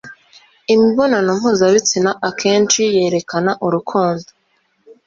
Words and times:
Imibonano 0.73 1.29
mpuzabitsina 1.39 2.11
akenshi 2.29 2.81
yerekana 2.95 3.51
urukundo 3.65 4.27